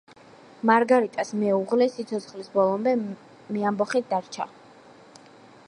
[0.69, 2.95] მარგარიტას მეუღლე სიცოცხლის ბოლომდე
[3.59, 4.49] მეამბოხედ დარჩა.